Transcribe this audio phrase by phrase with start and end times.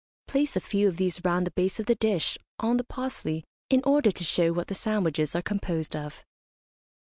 [0.25, 3.83] Place a few of these round the base of the dish, on the parsley, in
[3.85, 6.25] order to show what the sandwiches are composed of.